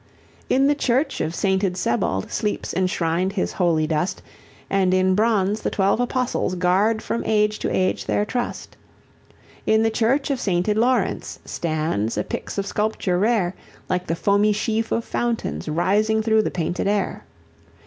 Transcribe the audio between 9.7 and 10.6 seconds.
the church of